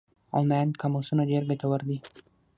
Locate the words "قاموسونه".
0.81-1.23